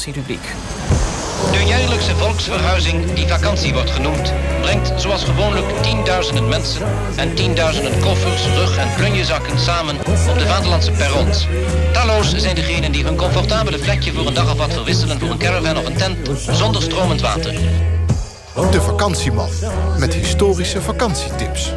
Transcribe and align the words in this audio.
vakantierubriek. 0.00 0.54
De 1.52 1.64
jaarlijkse 1.64 2.16
volksverhuizing, 2.16 3.12
die 3.12 3.28
vakantie 3.28 3.72
wordt 3.72 3.90
genoemd, 3.90 4.32
brengt 4.60 4.92
zoals 5.00 5.24
gewoonlijk 5.24 5.82
tienduizenden 5.82 6.48
mensen 6.48 6.86
en 7.16 7.34
tienduizenden 7.34 8.00
koffers, 8.00 8.46
rug- 8.46 8.76
en 8.76 8.88
plunjezakken 8.96 9.58
samen 9.58 9.98
op 9.98 10.38
de 10.38 10.46
vaderlandse 10.46 10.92
perrons. 10.92 11.46
Talloos 11.92 12.34
zijn 12.36 12.54
degenen 12.54 12.92
die 12.92 13.04
hun 13.04 13.16
comfortabele 13.16 13.78
vlekje 13.78 14.12
voor 14.12 14.26
een 14.26 14.34
dag 14.34 14.52
of 14.52 14.58
wat 14.58 14.72
verwisselen 14.72 15.20
voor 15.20 15.30
een 15.30 15.38
caravan 15.38 15.76
of 15.76 15.86
een 15.86 15.96
tent 15.96 16.28
zonder 16.50 16.82
stromend 16.82 17.20
water. 17.20 17.54
De 18.70 18.80
vakantieman 18.80 19.48
met 19.98 20.14
historische 20.14 20.82
vakantietips. 20.82 21.72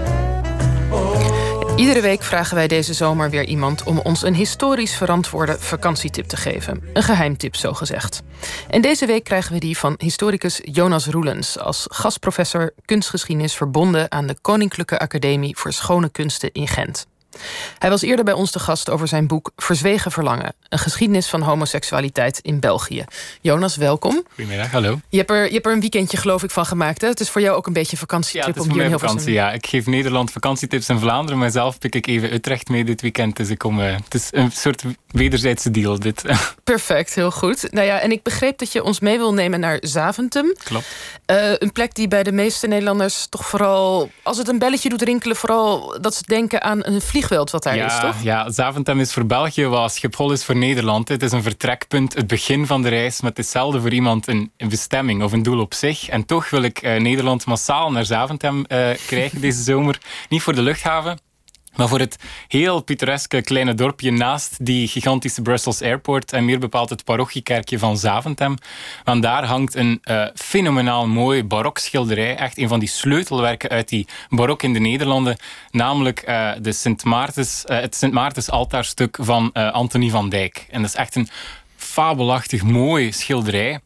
Iedere 1.76 2.02
week 2.02 2.24
vragen 2.24 2.56
wij 2.56 2.68
deze 2.68 2.94
zomer 2.94 3.30
weer 3.30 3.46
iemand 3.46 3.84
om 3.84 4.00
ons 4.00 4.24
een 4.24 4.36
historisch 4.36 4.96
verantwoorde 4.96 5.60
vakantietip 5.60 6.26
te 6.26 6.38
geven. 6.38 6.84
Een 6.94 7.04
geheimtip, 7.04 7.56
zo 7.56 7.74
gezegd. 7.74 8.22
En 8.70 8.82
deze 8.82 9.06
week 9.06 9.24
krijgen 9.24 9.54
we 9.54 9.60
die 9.60 9.78
van 9.78 9.96
historicus 9.98 10.62
Jonas 10.64 11.08
Roelens 11.08 11.60
als 11.60 11.86
gastprofessor 11.90 12.74
kunstgeschiedenis 12.86 13.54
verbonden 13.54 14.12
aan 14.12 14.28
de 14.28 14.36
Koninklijke 14.42 15.00
Academie 15.00 15.58
voor 15.58 15.74
Schone 15.74 16.10
Kunsten 16.10 16.52
in 16.52 16.68
Gent. 16.68 17.08
Hij 17.80 17.90
was 17.90 18.02
eerder 18.02 18.26
bij 18.26 18.34
ons 18.34 18.52
te 18.52 18.60
gast 18.60 18.90
over 18.90 19.08
zijn 19.08 19.28
boek 19.28 19.52
Verzwegen 19.56 20.12
Verlangen. 20.12 20.54
Een 20.70 20.80
geschiedenis 20.80 21.28
van 21.28 21.42
homoseksualiteit 21.42 22.40
in 22.40 22.60
België. 22.60 23.06
Jonas, 23.42 23.76
welkom. 23.76 24.24
Goedemiddag, 24.36 24.72
hallo. 24.72 25.00
Je 25.10 25.18
hebt 25.18 25.30
er, 25.30 25.46
je 25.46 25.54
hebt 25.54 25.66
er 25.66 25.72
een 25.72 25.80
weekendje 25.80 26.18
geloof 26.18 26.44
ik 26.44 26.52
van 26.52 26.66
gemaakt. 26.66 27.02
Hè? 27.02 27.08
Het 27.08 27.20
is 27.20 27.30
voor 27.30 27.42
jou 27.42 27.58
ook 27.58 27.68
een 27.68 27.74
beetje 27.74 27.98
vakantietrip. 27.98 28.44
Ja, 28.44 28.50
het 28.50 28.62
is 28.62 28.72
om 28.72 28.80
hier 28.80 28.92
in 28.92 29.00
vakantie, 29.00 29.34
ja. 29.34 29.52
Ik 29.52 29.68
geef 29.68 29.86
Nederland 29.86 30.32
vakantietips 30.32 30.90
in 30.90 31.00
Vlaanderen, 31.00 31.40
maar 31.40 31.52
zelf 31.52 31.78
pik 31.78 31.96
ik 31.96 32.08
even 32.08 32.34
Utrecht 32.34 32.70
mee 32.70 32.86
dit 32.86 33.02
weekend. 33.02 33.36
Dus 33.36 33.50
ik 33.50 33.58
kom, 33.58 33.80
uh, 33.80 33.96
het 34.04 34.14
is 34.14 34.28
een 34.32 34.52
soort 34.52 34.84
wederzijdse 35.14 35.72
deal, 35.72 36.00
dit. 36.00 36.24
Perfect, 36.64 37.14
heel 37.14 37.32
goed. 37.32 37.68
Nou 37.72 37.88
ja, 37.88 38.00
en 38.00 38.12
ik 38.12 38.24
begreep 38.24 38.58
dat 38.58 38.72
je 38.72 38.84
ons 38.84 39.00
mee 39.00 39.18
wil 39.18 39.34
nemen 39.34 39.60
naar 39.60 39.78
Zaventem. 39.82 40.54
Klopt. 40.64 40.86
Uh, 41.32 41.52
een 41.58 41.72
plek 41.72 41.96
die 41.96 42.08
bij 42.08 42.24
de 42.24 42.32
meeste 42.32 42.68
Nederlanders 42.68 43.28
toch 43.30 43.46
vooral, 43.46 44.12
als 44.24 44.38
het 44.38 44.48
een 44.48 44.60
belletje 44.60 44.90
doet 44.90 45.02
rinkelen, 45.02 45.36
vooral 45.36 45.98
dat 46.02 46.16
ze 46.16 46.24
denken 46.26 46.62
aan 46.62 46.86
een 46.86 47.02
vliegveld 47.02 47.52
wat 47.52 47.64
daar 47.64 47.76
ja, 47.76 47.86
is, 47.86 48.00
toch? 48.00 48.24
Ja, 48.24 48.52
Zaventem 48.52 49.00
is 49.00 49.14
voor 49.14 49.26
België 49.26 49.66
wat 49.66 49.94
Schiphol 49.94 50.32
is 50.32 50.46
voor 50.46 50.56
Nederland. 50.56 51.08
Het 51.08 51.24
is 51.24 51.32
een 51.32 51.44
vertrekpunt, 51.44 52.14
het 52.14 52.28
begin 52.28 52.68
van 52.68 52.82
de 52.82 52.90
reis, 52.90 53.22
met 53.22 53.38
hetzelfde 53.38 53.82
voor 53.82 53.94
iemand 53.94 54.28
een, 54.28 54.52
een 54.58 54.70
bestemming 54.70 55.24
of 55.24 55.32
een 55.32 55.44
doel 55.44 55.60
op 55.60 55.74
zich. 55.74 56.10
En 56.10 56.26
toch 56.26 56.50
wil 56.50 56.62
ik 56.62 56.84
uh, 56.84 57.00
Nederland 57.00 57.46
massaal 57.46 57.92
naar 57.92 58.06
Zaventem 58.06 58.58
uh, 58.58 58.90
krijgen 59.06 59.42
deze 59.42 59.64
zomer. 59.64 59.98
Niet 60.30 60.42
voor 60.42 60.56
de 60.56 60.62
luchthaven, 60.62 61.18
maar 61.76 61.88
voor 61.88 62.00
het 62.00 62.18
heel 62.48 62.82
pittoreske 62.82 63.42
kleine 63.42 63.74
dorpje 63.74 64.12
naast 64.12 64.66
die 64.66 64.88
gigantische 64.88 65.42
Brussels 65.42 65.82
Airport 65.82 66.32
en 66.32 66.46
meer 66.46 66.60
bepaald 66.60 66.90
het 66.90 67.04
parochiekerkje 67.04 67.80
van 67.80 67.98
Zaventem. 67.98 68.58
Want 69.04 69.24
daar 69.24 69.46
hangt 69.46 69.76
een 69.76 70.02
uh, 70.04 70.26
fenomenaal 70.36 71.08
mooi 71.08 71.44
barok 71.44 71.78
schilderij. 71.78 72.36
Echt 72.36 72.58
een 72.58 72.68
van 72.68 72.80
die 72.80 72.90
sleutelwerken 72.90 73.70
uit 73.70 73.90
die 73.90 74.08
barok 74.30 74.64
in 74.64 74.74
de 74.74 74.80
Nederlanden. 74.80 75.38
Namelijk 75.72 76.30
uh, 76.30 76.52
de 76.62 76.72
Sint 76.72 77.04
Maartens, 77.04 77.64
uh, 77.68 77.80
het 77.80 77.96
Sint 77.96 78.14
Maartens 78.14 78.50
altaarstuk 78.50 79.18
van 79.22 79.52
Anthony 79.54 80.10
van 80.10 80.30
Dijk. 80.30 80.68
En 80.70 80.82
dat 80.82 80.90
is 80.90 80.96
echt 80.96 81.16
een 81.16 81.30
fabelachtig 81.76 82.64
mooi 82.64 83.12
schilderij 83.12 83.80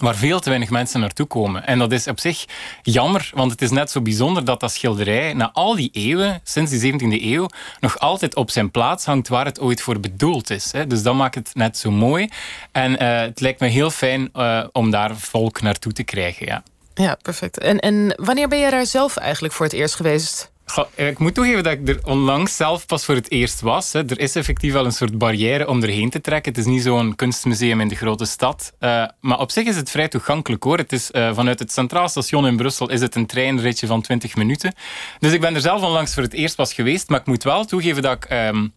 waar 0.00 0.16
veel 0.16 0.40
te 0.40 0.48
weinig 0.48 0.70
mensen 0.70 1.00
naartoe 1.00 1.26
komen. 1.26 1.66
En 1.66 1.78
dat 1.78 1.92
is 1.92 2.06
op 2.06 2.20
zich 2.20 2.44
jammer, 2.82 3.30
want 3.34 3.50
het 3.50 3.62
is 3.62 3.70
net 3.70 3.90
zo 3.90 4.00
bijzonder 4.00 4.44
dat 4.44 4.60
dat 4.60 4.72
schilderij 4.72 5.32
na 5.32 5.50
al 5.52 5.74
die 5.74 5.90
eeuwen, 5.92 6.40
sinds 6.44 6.70
die 6.70 6.92
17e 6.92 7.22
eeuw, 7.22 7.48
nog 7.80 7.98
altijd 7.98 8.36
op 8.36 8.50
zijn 8.50 8.70
plaats 8.70 9.04
hangt 9.04 9.28
waar 9.28 9.44
het 9.44 9.60
ooit 9.60 9.80
voor 9.80 10.00
bedoeld 10.00 10.50
is. 10.50 10.72
Dus 10.88 11.02
dat 11.02 11.14
maakt 11.14 11.34
het 11.34 11.50
net 11.54 11.78
zo 11.78 11.90
mooi. 11.90 12.28
En 12.72 12.92
uh, 12.92 13.20
het 13.20 13.40
lijkt 13.40 13.60
me 13.60 13.66
heel 13.66 13.90
fijn 13.90 14.30
uh, 14.34 14.64
om 14.72 14.90
daar 14.90 15.16
volk 15.16 15.60
naartoe 15.60 15.92
te 15.92 16.02
krijgen. 16.02 16.46
Ja, 16.46 16.62
ja 16.94 17.16
perfect. 17.22 17.58
En, 17.58 17.78
en 17.78 18.14
wanneer 18.16 18.48
ben 18.48 18.58
je 18.58 18.70
daar 18.70 18.86
zelf 18.86 19.16
eigenlijk 19.16 19.54
voor 19.54 19.66
het 19.66 19.74
eerst 19.74 19.94
geweest? 19.94 20.49
Ik 20.94 21.18
moet 21.18 21.34
toegeven 21.34 21.62
dat 21.62 21.72
ik 21.72 21.88
er 21.88 21.98
onlangs 22.04 22.56
zelf 22.56 22.86
pas 22.86 23.04
voor 23.04 23.14
het 23.14 23.30
eerst 23.30 23.60
was. 23.60 23.92
Hè. 23.92 24.04
Er 24.04 24.18
is 24.18 24.34
effectief 24.34 24.72
wel 24.72 24.84
een 24.84 24.92
soort 24.92 25.18
barrière 25.18 25.68
om 25.68 25.82
erheen 25.82 26.10
te 26.10 26.20
trekken. 26.20 26.52
Het 26.52 26.60
is 26.60 26.66
niet 26.66 26.82
zo'n 26.82 27.14
kunstmuseum 27.14 27.80
in 27.80 27.88
de 27.88 27.94
grote 27.94 28.24
stad. 28.24 28.72
Uh, 28.80 29.04
maar 29.20 29.38
op 29.38 29.50
zich 29.50 29.66
is 29.66 29.76
het 29.76 29.90
vrij 29.90 30.08
toegankelijk 30.08 30.62
hoor. 30.62 30.76
Het 30.76 30.92
is, 30.92 31.10
uh, 31.12 31.34
vanuit 31.34 31.58
het 31.58 31.72
Centraal 31.72 32.08
Station 32.08 32.46
in 32.46 32.56
Brussel 32.56 32.90
is 32.90 33.00
het 33.00 33.14
een 33.14 33.26
treinritje 33.26 33.86
van 33.86 34.02
20 34.02 34.36
minuten. 34.36 34.74
Dus 35.18 35.32
ik 35.32 35.40
ben 35.40 35.54
er 35.54 35.60
zelf 35.60 35.82
onlangs 35.82 36.14
voor 36.14 36.22
het 36.22 36.32
eerst 36.32 36.56
pas 36.56 36.72
geweest. 36.72 37.08
Maar 37.08 37.20
ik 37.20 37.26
moet 37.26 37.42
wel 37.42 37.64
toegeven 37.64 38.02
dat 38.02 38.24
ik 38.24 38.30
um, 38.30 38.72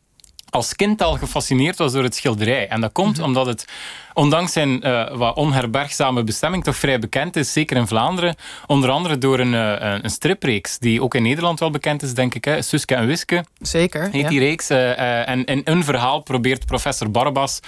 als 0.49 0.75
kind 0.75 1.01
al 1.01 1.17
gefascineerd 1.17 1.77
was 1.77 1.91
door 1.91 2.03
het 2.03 2.15
schilderij. 2.15 2.67
En 2.67 2.81
dat 2.81 2.91
komt 2.91 3.07
mm 3.07 3.15
-hmm. 3.15 3.23
omdat 3.23 3.45
het 3.45 3.65
ondanks 4.13 4.51
zijn 4.53 4.87
uh, 4.87 5.15
wat 5.15 5.35
onherbergzame 5.35 6.23
bestemming 6.23 6.63
toch 6.63 6.75
vrij 6.75 6.99
bekend 6.99 7.35
is, 7.35 7.53
zeker 7.53 7.77
in 7.77 7.87
Vlaanderen. 7.87 8.35
Onder 8.67 8.89
andere 8.89 9.17
door 9.17 9.39
een, 9.39 9.53
uh, 9.53 9.99
een 10.01 10.09
stripreeks 10.09 10.79
die 10.79 11.01
ook 11.01 11.15
in 11.15 11.23
Nederland 11.23 11.59
wel 11.59 11.69
bekend 11.69 12.01
is, 12.03 12.13
denk 12.13 12.35
ik. 12.35 12.45
Hè? 12.45 12.61
Suske 12.61 12.95
en 12.95 13.05
Wiske. 13.05 13.45
Zeker. 13.59 14.09
Heet 14.11 14.21
ja. 14.21 14.29
die 14.29 14.39
reeks. 14.39 14.71
Uh, 14.71 15.29
en 15.29 15.45
in 15.45 15.61
een 15.63 15.83
verhaal 15.83 16.19
probeert 16.19 16.65
professor 16.65 17.11
Barbas 17.11 17.59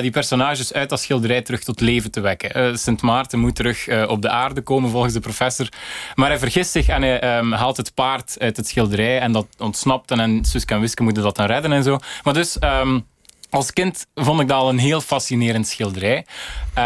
die 0.00 0.10
personages 0.10 0.72
uit 0.72 0.88
dat 0.88 1.00
schilderij 1.00 1.42
terug 1.42 1.62
tot 1.62 1.80
leven 1.80 2.10
te 2.10 2.20
wekken. 2.20 2.78
Sint 2.78 3.02
Maarten 3.02 3.38
moet 3.38 3.54
terug 3.54 4.08
op 4.08 4.22
de 4.22 4.28
aarde 4.28 4.60
komen, 4.60 4.90
volgens 4.90 5.12
de 5.12 5.20
professor. 5.20 5.68
Maar 6.14 6.28
hij 6.28 6.38
vergist 6.38 6.70
zich 6.70 6.88
en 6.88 7.02
hij 7.02 7.38
um, 7.38 7.52
haalt 7.52 7.76
het 7.76 7.94
paard 7.94 8.36
uit 8.38 8.56
het 8.56 8.68
schilderij 8.68 9.18
en 9.20 9.32
dat 9.32 9.46
ontsnapt. 9.58 10.10
En, 10.10 10.20
en 10.20 10.44
Suske 10.44 10.74
en 10.74 10.80
Wiske 10.80 11.02
moeten 11.02 11.22
dat 11.22 11.36
dan 11.36 11.46
redden 11.46 11.72
en 11.72 11.82
zo. 11.82 11.98
Maar 12.22 12.34
dus... 12.34 12.56
Um, 12.60 13.08
als 13.50 13.72
kind 13.72 14.06
vond 14.14 14.40
ik 14.40 14.48
dat 14.48 14.56
al 14.56 14.68
een 14.68 14.78
heel 14.78 15.00
fascinerend 15.00 15.68
schilderij. 15.68 16.26
Uh, 16.78 16.84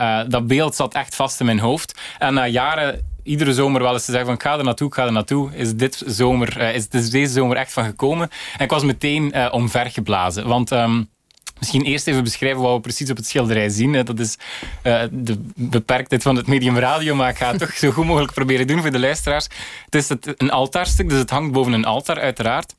uh, 0.00 0.20
dat 0.28 0.46
beeld 0.46 0.74
zat 0.74 0.94
echt 0.94 1.14
vast 1.14 1.40
in 1.40 1.46
mijn 1.46 1.58
hoofd. 1.58 2.00
En 2.18 2.34
na 2.34 2.46
jaren 2.46 3.10
iedere 3.22 3.54
zomer 3.54 3.82
wel 3.82 3.92
eens 3.92 4.04
te 4.04 4.10
zeggen 4.10 4.26
van 4.26 4.34
ik 4.34 4.42
ga 4.42 4.58
er 4.58 4.64
naartoe, 4.64 4.88
ik 4.88 4.94
ga 4.94 5.04
er 5.04 5.12
naartoe, 5.12 5.54
is, 5.54 5.74
dit 5.74 6.02
zomer, 6.06 6.60
uh, 6.60 6.74
is, 6.74 6.88
deze 6.88 7.32
zomer 7.32 7.56
echt 7.56 7.72
van 7.72 7.84
gekomen. 7.84 8.30
En 8.56 8.64
ik 8.64 8.70
was 8.70 8.82
meteen 8.82 9.52
omvergeblazen. 9.52 10.46
Want... 10.46 10.70
Um, 10.70 11.10
Misschien 11.58 11.84
eerst 11.84 12.06
even 12.06 12.24
beschrijven 12.24 12.62
wat 12.62 12.74
we 12.74 12.80
precies 12.80 13.10
op 13.10 13.16
het 13.16 13.26
schilderij 13.26 13.68
zien. 13.68 14.04
Dat 14.04 14.18
is 14.18 14.36
de 15.10 15.40
beperktheid 15.54 16.22
van 16.22 16.36
het 16.36 16.46
medium 16.46 16.78
radio, 16.78 17.14
maar 17.14 17.28
ik 17.28 17.36
ga 17.36 17.50
het 17.50 17.58
toch 17.58 17.72
zo 17.72 17.90
goed 17.90 18.04
mogelijk 18.06 18.32
proberen 18.32 18.66
doen 18.66 18.80
voor 18.80 18.90
de 18.90 18.98
luisteraars. 18.98 19.46
Het 19.84 19.94
is 19.94 20.08
het, 20.08 20.34
een 20.36 20.50
altaarstuk, 20.50 21.08
dus 21.08 21.18
het 21.18 21.30
hangt 21.30 21.52
boven 21.52 21.72
een 21.72 21.84
altaar 21.84 22.20
uiteraard. 22.20 22.74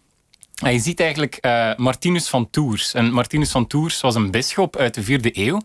Je 0.71 0.79
ziet 0.79 0.99
eigenlijk 0.99 1.37
uh, 1.41 1.75
Martinus 1.75 2.29
van 2.29 2.49
Tours. 2.49 2.93
En 2.93 3.11
Martinus 3.11 3.51
van 3.51 3.67
Tours 3.67 4.01
was 4.01 4.15
een 4.15 4.31
bisschop 4.31 4.77
uit 4.77 4.93
de 4.93 5.03
4e 5.03 5.35
eeuw. 5.35 5.55
Uh, 5.55 5.63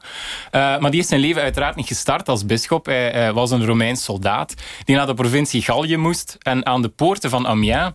maar 0.79 0.91
die 0.91 1.01
is 1.01 1.09
zijn 1.09 1.21
leven 1.21 1.43
uiteraard 1.43 1.77
niet 1.77 1.87
gestart 1.87 2.29
als 2.29 2.47
bisschop. 2.47 2.87
Hij 2.87 3.29
uh, 3.29 3.35
was 3.35 3.51
een 3.51 3.67
Romeins 3.67 4.05
soldaat 4.05 4.55
die 4.85 4.97
naar 4.97 5.07
de 5.07 5.15
provincie 5.15 5.63
Gallië 5.63 5.97
moest. 5.97 6.37
En 6.39 6.67
aan 6.67 6.83
de 6.83 6.89
poorten 6.89 7.31
van 7.31 7.47
Amiens 7.47 7.93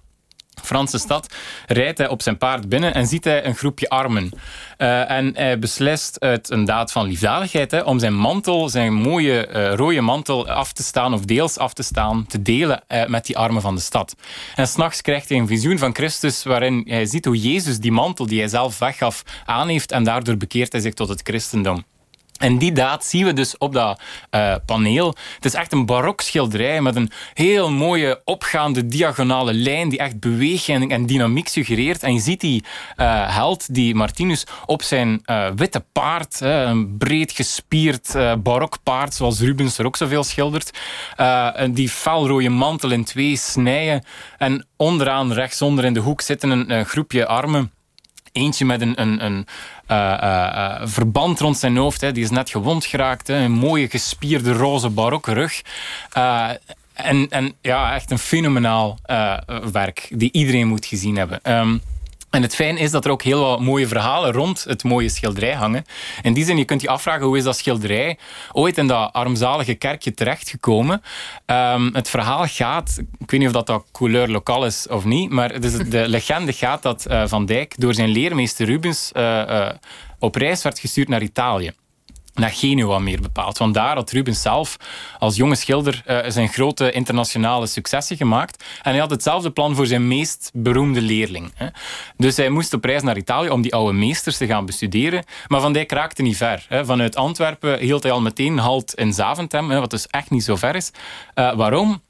Franse 0.62 0.98
stad, 0.98 1.36
rijdt 1.68 1.98
hij 1.98 2.08
op 2.08 2.22
zijn 2.22 2.38
paard 2.38 2.70
binnen 2.70 2.94
en 2.94 3.08
ziet 3.08 3.24
hij 3.24 3.46
een 3.46 3.56
groepje 3.56 3.90
armen. 3.90 4.32
Uh, 4.78 5.12
en 5.12 5.32
hij 5.36 5.60
beslist 5.60 6.20
uit 6.20 6.50
een 6.50 6.66
daad 6.66 6.92
van 6.92 7.06
liefdadigheid 7.06 7.72
hè, 7.72 7.80
om 7.80 8.00
zijn 8.00 8.16
mantel, 8.16 8.70
zijn 8.70 8.94
mooie 8.94 9.48
uh, 9.48 9.74
rode 9.74 10.02
mantel 10.02 10.48
af 10.48 10.74
te 10.74 10.84
staan, 10.84 11.14
of 11.14 11.22
deels 11.22 11.58
af 11.58 11.74
te 11.74 11.84
staan, 11.84 12.26
te 12.28 12.42
delen 12.42 12.84
uh, 12.88 13.06
met 13.06 13.26
die 13.26 13.38
armen 13.38 13.62
van 13.62 13.76
de 13.76 13.82
stad. 13.82 14.16
En 14.56 14.68
s'nachts 14.68 15.02
krijgt 15.02 15.30
hij 15.30 15.38
een 15.38 15.48
visioen 15.48 15.78
van 15.78 15.96
Christus 15.96 16.44
waarin 16.44 16.84
hij 16.88 17.06
ziet 17.06 17.26
hoe 17.26 17.38
Jezus 17.38 17.80
die 17.80 17.92
mantel 17.92 18.26
die 18.26 18.40
hij 18.40 18.48
zelf 18.48 18.80
weggaf 18.80 19.24
aan 19.46 19.68
heeft 19.68 19.92
en 19.92 20.04
daardoor 20.04 20.38
bekeert 20.38 20.72
hij 20.72 20.82
zich 20.82 20.94
tot 20.94 21.10
het 21.10 21.22
christendom. 21.24 21.84
En 22.44 22.58
die 22.58 22.72
daad 22.72 23.06
zien 23.06 23.26
we 23.26 23.34
dus 23.34 23.58
op 23.58 23.74
dat 23.74 24.02
uh, 24.32 24.56
paneel. 24.66 25.16
Het 25.36 25.46
is 25.46 25.54
echt 25.54 25.72
een 25.72 25.86
barok 25.86 26.22
schilderij 26.22 26.82
met 26.82 26.96
een 26.96 27.12
heel 27.34 27.72
mooie 27.72 28.22
opgaande 28.26 28.86
diagonale 28.86 29.54
lijn 29.54 29.90
die 29.90 30.00
echt 30.00 30.20
beweging 30.20 30.92
en, 30.92 31.06
dynamiek 31.06 31.48
suggereert. 31.48 32.04
En 32.04 32.14
je 32.14 32.20
ziet 32.20 32.42
die 32.42 32.64
uh, 32.98 33.36
held, 33.36 33.74
die 33.74 33.96
Martinus, 33.96 34.46
op 34.66 34.82
zijn 34.82 35.22
uh, 35.26 35.48
witte 35.56 35.86
paard, 35.92 36.40
een 36.40 36.98
breed 36.98 37.32
gespierd 37.32 38.16
barok 38.44 38.78
paard, 38.84 39.14
zoals 39.14 39.40
Rubens 39.40 39.78
er 39.78 39.86
ook 39.86 39.98
zoveel 39.98 40.24
schildert. 40.24 40.78
die 41.72 41.90
felrode 41.90 42.50
mantel 42.50 42.92
in 42.92 43.04
twee 43.04 43.38
snijden. 43.38 44.04
En 44.38 44.68
onderaan, 44.78 45.34
rechtsonder 45.34 45.86
in 45.86 45.94
de 45.94 46.00
hoek, 46.00 46.22
zitten 46.22 46.70
een 46.70 46.86
groepje 46.86 47.26
armen. 47.26 47.72
Eentje 48.34 48.66
met 48.66 48.82
een, 48.82 49.02
een, 49.02 49.26
een 49.26 49.48
uh, 49.92 50.18
uh, 50.24 50.82
verband 50.84 51.40
rond 51.40 51.58
zijn 51.58 51.78
hoofd. 51.78 52.02
Hè. 52.02 52.12
Die 52.12 52.24
is 52.24 52.30
net 52.30 52.50
gewond 52.50 52.86
geraakt. 52.86 53.28
Hè. 53.28 53.36
Een 53.36 53.52
mooie 53.52 53.90
gespierde 53.90 54.52
roze 54.54 54.90
barokke 54.90 55.34
rug. 55.34 55.62
En, 56.94 57.30
en 57.30 57.54
ja, 57.62 57.94
echt 57.94 58.12
een 58.12 58.20
fenomenaal 58.20 59.00
werk 59.72 60.08
die 60.10 60.32
iedereen 60.32 60.68
moet 60.68 60.86
gezien 60.86 61.16
hebben. 61.16 61.40
Um, 61.58 61.82
en 62.34 62.42
het 62.42 62.56
fijn 62.56 62.78
is 62.78 62.92
dat 62.92 63.06
er 63.06 63.12
ook 63.12 63.22
heel 63.22 63.40
wat 63.40 63.60
mooie 63.60 63.88
verhalen 63.88 64.32
rond 64.32 64.64
het 64.64 64.84
mooie 64.84 65.10
schilderij 65.10 65.54
hangen. 65.54 65.86
In 66.22 66.34
die 66.34 66.46
zin, 66.46 66.58
je 66.58 66.66
kunt 66.66 66.82
je 66.82 66.90
afvragen 66.90 67.26
hoe 67.26 67.38
is 67.38 67.44
dat 67.44 67.58
schilderij 67.58 68.18
ooit 68.52 68.78
in 68.78 68.88
dat 68.88 69.14
armzalige 69.14 69.74
kerkje 69.74 70.14
terechtgekomen. 70.14 71.02
Um, 71.46 71.90
het 71.94 72.10
verhaal 72.10 72.46
gaat, 72.48 72.98
ik 73.20 73.32
weet 73.32 73.40
niet 73.40 73.50
of 73.50 73.56
dat, 73.56 73.68
dat 73.68 73.86
couleur 73.92 74.28
lokaal 74.28 74.66
is 74.66 74.88
of 74.88 75.06
niet, 75.06 75.30
maar 75.30 75.60
dus 75.60 75.78
de 75.78 76.08
legende 76.18 76.54
gaat 76.54 76.82
dat 76.82 77.06
uh, 77.10 77.24
Van 77.28 77.46
Dijk 77.46 77.74
door 77.78 77.94
zijn 77.94 78.10
leermeester 78.10 78.66
Rubens 78.66 79.12
uh, 79.14 79.24
uh, 79.24 79.70
op 80.20 80.36
reis 80.36 80.64
werd 80.64 80.80
gestuurd 80.80 81.08
naar 81.08 81.22
Italië. 81.22 81.72
Naar 82.34 82.52
Genua 82.52 83.00
meer 83.00 83.22
bepaald. 83.22 83.58
Want 83.58 83.74
daar 83.74 83.96
had 83.96 84.12
Rubens 84.12 84.42
zelf 84.42 84.78
als 85.20 85.36
jonge 85.36 85.56
schilder 85.56 86.04
uh, 86.08 86.20
zijn 86.28 86.48
grote 86.50 86.92
internationale 86.92 87.68
successen 87.68 88.18
gemaakt. 88.18 88.64
En 88.82 88.92
hij 88.92 89.00
had 89.00 89.10
hetzelfde 89.10 89.52
plan 89.52 89.76
voor 89.76 89.86
zijn 89.86 90.08
meest 90.08 90.52
beroemde 90.54 91.02
leerling. 91.02 91.52
Hè. 91.56 91.68
Dus 92.18 92.38
hij 92.38 92.50
moest 92.50 92.74
op 92.74 92.84
reis 92.84 93.02
naar 93.02 93.18
Italië 93.18 93.50
om 93.50 93.62
die 93.62 93.74
oude 93.74 93.94
meesters 93.94 94.38
te 94.38 94.46
gaan 94.46 94.66
bestuderen. 94.66 95.24
Maar 95.48 95.62
Van 95.62 95.74
Dijk 95.74 95.92
raakte 95.92 96.22
niet 96.22 96.38
ver. 96.38 96.66
Hè. 96.68 96.86
Vanuit 96.86 97.16
Antwerpen 97.16 97.80
hield 97.80 98.04
hij 98.04 98.12
al 98.12 98.22
meteen 98.22 98.58
halt 98.58 98.94
in 98.94 99.14
Zaventem, 99.14 99.70
hè, 99.70 99.80
wat 99.80 99.90
dus 99.90 100.08
echt 100.08 100.30
niet 100.30 100.44
zo 100.44 100.56
ver 100.56 100.76
is. 100.76 100.92
Uh, 101.36 101.56
waarom? 101.56 102.02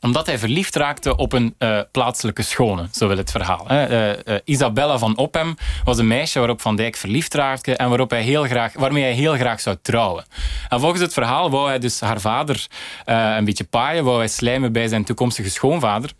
Omdat 0.00 0.26
hij 0.26 0.38
verliefd 0.38 0.76
raakte 0.76 1.16
op 1.16 1.32
een 1.32 1.54
uh, 1.58 1.80
plaatselijke 1.92 2.42
schone, 2.42 2.88
zo 2.92 3.08
wil 3.08 3.16
het 3.16 3.30
verhaal. 3.30 3.66
Uh, 3.70 3.90
uh, 3.90 4.12
Isabella 4.44 4.98
van 4.98 5.16
Oppem 5.16 5.54
was 5.84 5.98
een 5.98 6.06
meisje 6.06 6.38
waarop 6.38 6.60
Van 6.60 6.76
Dijk 6.76 6.96
verliefd 6.96 7.34
raakte 7.34 7.76
en 7.76 7.88
waarop 7.88 8.10
hij 8.10 8.22
heel 8.22 8.44
graag, 8.44 8.72
waarmee 8.72 9.02
hij 9.02 9.12
heel 9.12 9.34
graag 9.34 9.60
zou 9.60 9.76
trouwen. 9.82 10.24
En 10.68 10.80
volgens 10.80 11.02
het 11.02 11.12
verhaal 11.12 11.50
wou 11.50 11.68
hij 11.68 11.78
dus 11.78 12.00
haar 12.00 12.20
vader 12.20 12.66
een 13.04 13.44
beetje 13.44 13.64
paaien, 13.64 14.04
wou 14.04 14.18
hij 14.18 14.28
slijmen 14.28 14.72
bij 14.72 14.88
zijn 14.88 15.04
toekomstige 15.04 15.50
schoonvader 15.50 16.10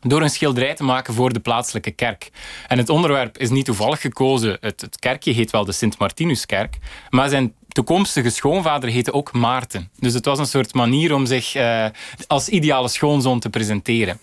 door 0.00 0.22
een 0.22 0.30
schilderij 0.30 0.74
te 0.74 0.84
maken 0.84 1.14
voor 1.14 1.32
de 1.32 1.40
plaatselijke 1.40 1.90
kerk. 1.90 2.30
En 2.66 2.78
het 2.78 2.88
onderwerp 2.88 3.38
is 3.38 3.50
niet 3.50 3.64
toevallig 3.64 4.00
gekozen. 4.00 4.58
Het, 4.60 4.88
kerkje 4.98 5.32
heet 5.32 5.50
wel 5.50 5.64
de 5.64 5.72
Sint-Martinuskerk, 5.72 6.78
maar 7.10 7.28
zijn 7.28 7.54
toekomstige 7.68 8.30
schoonvader 8.30 8.90
heette 8.90 9.12
ook 9.12 9.32
Maarten. 9.32 9.90
Dus 9.98 10.14
het 10.14 10.24
was 10.24 10.38
een 10.38 10.46
soort 10.46 10.74
manier 10.74 11.14
om 11.14 11.26
zich 11.26 11.54
uh, 11.54 11.86
als 12.26 12.48
ideale 12.48 12.88
schoonzoon 12.88 13.40
te 13.40 13.50
presenteren. 13.50 14.18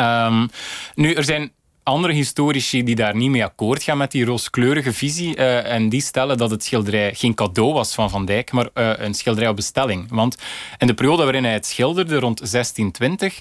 Um, 0.00 0.48
nu, 0.94 1.12
er 1.12 1.24
zijn 1.24 1.52
andere 1.86 2.12
historici 2.12 2.82
die 2.82 2.94
daar 2.94 3.16
niet 3.16 3.30
mee 3.30 3.44
akkoord 3.44 3.82
gaan 3.82 3.98
met 3.98 4.10
die 4.10 4.24
rooskleurige 4.24 4.92
visie. 4.92 5.36
Uh, 5.36 5.72
en 5.72 5.88
die 5.88 6.00
stellen 6.00 6.36
dat 6.36 6.50
het 6.50 6.64
schilderij 6.64 7.14
geen 7.14 7.34
cadeau 7.34 7.72
was 7.72 7.94
van 7.94 8.10
Van 8.10 8.24
Dijk, 8.24 8.52
maar 8.52 8.68
uh, 8.74 8.92
een 8.96 9.14
schilderij 9.14 9.48
op 9.48 9.56
bestelling. 9.56 10.06
Want 10.10 10.36
in 10.78 10.86
de 10.86 10.94
periode 10.94 11.22
waarin 11.22 11.44
hij 11.44 11.52
het 11.52 11.66
schilderde, 11.66 12.18
rond 12.18 12.38
1620, 12.38 13.40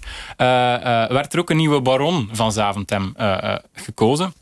werd 1.07 1.33
er 1.33 1.39
ook 1.39 1.49
een 1.49 1.57
nieuwe 1.57 1.81
baron 1.81 2.29
van 2.31 2.51
Zaventem 2.51 3.15
gekozen. 3.73 4.33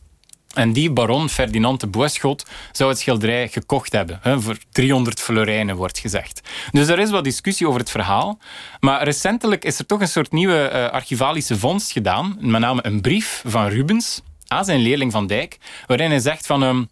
En 0.53 0.73
die 0.73 0.91
baron, 0.91 1.29
Ferdinand 1.29 1.79
de 1.79 1.87
Boeschot, 1.87 2.45
zou 2.71 2.89
het 2.89 2.99
schilderij 2.99 3.47
gekocht 3.47 3.91
hebben. 3.91 4.19
Hè, 4.21 4.41
voor 4.41 4.57
300 4.71 5.19
florijnen, 5.19 5.75
wordt 5.75 5.99
gezegd. 5.99 6.41
Dus 6.71 6.87
er 6.87 6.99
is 6.99 7.09
wat 7.09 7.23
discussie 7.23 7.67
over 7.67 7.79
het 7.79 7.91
verhaal. 7.91 8.39
Maar 8.79 9.03
recentelijk 9.03 9.63
is 9.65 9.79
er 9.79 9.85
toch 9.85 10.01
een 10.01 10.07
soort 10.07 10.31
nieuwe 10.31 10.69
uh, 10.73 10.89
archivalische 10.89 11.57
vondst 11.57 11.91
gedaan. 11.91 12.37
Met 12.39 12.61
name 12.61 12.85
een 12.85 13.01
brief 13.01 13.43
van 13.45 13.67
Rubens 13.67 14.21
aan 14.47 14.65
zijn 14.65 14.79
leerling 14.79 15.11
Van 15.11 15.27
Dijk. 15.27 15.57
Waarin 15.87 16.09
hij 16.09 16.19
zegt 16.19 16.45
van... 16.45 16.63
Um, 16.63 16.89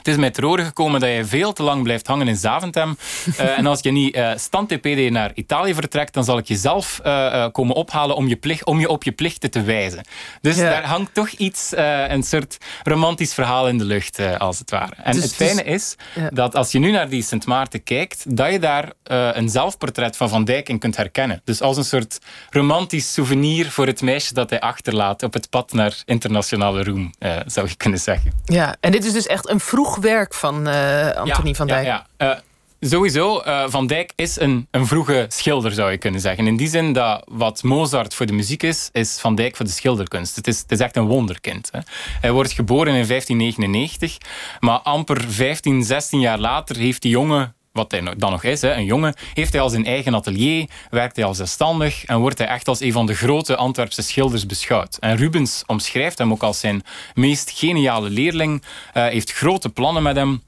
het 0.00 0.08
is 0.08 0.16
mij 0.16 0.30
te 0.30 0.46
oren 0.46 0.64
gekomen 0.64 1.00
dat 1.00 1.08
je 1.08 1.24
veel 1.24 1.52
te 1.52 1.62
lang 1.62 1.82
blijft 1.82 2.06
hangen 2.06 2.28
in 2.28 2.36
Zaventem. 2.36 2.96
Uh, 3.26 3.58
en 3.58 3.66
als 3.66 3.80
je 3.80 3.90
niet 3.90 4.16
uh, 4.16 4.30
stand 4.36 4.68
TPD 4.68 5.10
naar 5.10 5.30
Italië 5.34 5.74
vertrekt, 5.74 6.14
dan 6.14 6.24
zal 6.24 6.38
ik 6.38 6.46
je 6.46 6.56
zelf 6.56 7.00
uh, 7.04 7.46
komen 7.52 7.74
ophalen 7.74 8.16
om 8.16 8.28
je, 8.28 8.36
plicht, 8.36 8.64
om 8.64 8.80
je 8.80 8.88
op 8.88 9.02
je 9.02 9.12
plichten 9.12 9.50
te 9.50 9.62
wijzen. 9.62 10.04
Dus 10.40 10.56
daar 10.56 10.84
hangt 10.84 11.14
toch 11.14 11.28
iets, 11.28 11.72
een 12.08 12.22
soort 12.22 12.58
romantisch 12.82 13.34
verhaal 13.34 13.68
in 13.68 13.78
de 13.78 13.84
lucht, 13.84 14.38
als 14.38 14.58
het 14.58 14.70
ware. 14.70 14.92
En 15.02 15.12
dus, 15.12 15.22
het 15.22 15.34
fijne 15.34 15.64
dus, 15.64 15.72
is 15.72 15.96
dat 16.30 16.54
als 16.54 16.72
je 16.72 16.78
nu 16.78 16.90
naar 16.90 17.08
die 17.08 17.22
Sint 17.22 17.46
Maarten 17.46 17.82
kijkt, 17.82 18.36
dat 18.36 18.52
je 18.52 18.58
daar 18.58 18.92
een 19.36 19.48
zelfportret 19.48 20.16
van 20.16 20.28
Van 20.28 20.44
Dijk 20.44 20.68
in 20.68 20.78
kunt 20.78 20.96
herkennen. 20.96 21.40
Dus 21.44 21.60
als 21.60 21.76
een 21.76 21.84
soort 21.84 22.18
romantisch 22.50 23.12
souvenir 23.12 23.70
voor 23.70 23.86
het 23.86 24.02
meisje 24.02 24.34
dat 24.34 24.50
hij 24.50 24.60
achterlaat 24.60 25.22
op 25.22 25.32
het 25.32 25.50
pad 25.50 25.72
naar 25.72 26.02
internationale 26.04 26.84
roem, 26.84 27.10
zou 27.46 27.68
je 27.68 27.76
kunnen 27.76 27.98
zeggen. 27.98 28.32
Ja, 28.44 28.76
en 28.80 28.92
dit 28.92 29.04
is 29.04 29.12
dus 29.12 29.26
echt 29.26 29.48
een 29.48 29.60
vroeg 29.60 29.89
werk 29.96 30.34
van 30.34 30.68
uh, 30.68 31.10
Antonie 31.10 31.54
van 31.54 31.66
Dijk. 31.66 31.86
Ja, 31.86 32.06
ja. 32.18 32.42
Uh, 32.80 32.88
sowieso, 32.90 33.42
uh, 33.46 33.64
Van 33.68 33.86
Dijk 33.86 34.12
is 34.16 34.40
een, 34.40 34.66
een 34.70 34.86
vroege 34.86 35.26
schilder, 35.28 35.72
zou 35.72 35.90
je 35.90 35.98
kunnen 35.98 36.20
zeggen. 36.20 36.46
In 36.46 36.56
die 36.56 36.68
zin 36.68 36.92
dat 36.92 37.24
wat 37.28 37.62
Mozart 37.62 38.14
voor 38.14 38.26
de 38.26 38.32
muziek 38.32 38.62
is, 38.62 38.88
is 38.92 39.18
Van 39.20 39.34
Dijk 39.34 39.56
voor 39.56 39.64
de 39.64 39.70
schilderkunst. 39.70 40.36
Het 40.36 40.46
is, 40.46 40.58
het 40.58 40.72
is 40.72 40.80
echt 40.80 40.96
een 40.96 41.06
wonderkind. 41.06 41.68
Hè. 41.72 41.80
Hij 42.20 42.32
wordt 42.32 42.52
geboren 42.52 42.94
in 42.94 43.06
1599, 43.06 44.16
maar 44.60 44.78
amper 44.78 45.24
15, 45.28 45.82
16 45.84 46.20
jaar 46.20 46.38
later 46.38 46.76
heeft 46.76 47.02
die 47.02 47.10
jongen 47.10 47.54
wat 47.72 47.90
hij 47.90 48.14
dan 48.16 48.30
nog 48.30 48.44
is, 48.44 48.62
een 48.62 48.84
jongen, 48.84 49.14
heeft 49.34 49.52
hij 49.52 49.60
al 49.62 49.68
zijn 49.68 49.84
eigen 49.84 50.14
atelier, 50.14 50.68
werkt 50.90 51.16
hij 51.16 51.24
al 51.24 51.34
zelfstandig 51.34 52.04
en 52.04 52.18
wordt 52.18 52.38
hij 52.38 52.46
echt 52.46 52.68
als 52.68 52.80
een 52.80 52.92
van 52.92 53.06
de 53.06 53.14
grote 53.14 53.56
Antwerpse 53.56 54.02
schilders 54.02 54.46
beschouwd. 54.46 54.96
En 55.00 55.16
Rubens 55.16 55.62
omschrijft 55.66 56.18
hem 56.18 56.32
ook 56.32 56.42
als 56.42 56.60
zijn 56.60 56.82
meest 57.14 57.50
geniale 57.50 58.10
leerling, 58.10 58.62
uh, 58.62 59.06
heeft 59.06 59.32
grote 59.32 59.68
plannen 59.68 60.02
met 60.02 60.16
hem, 60.16 60.42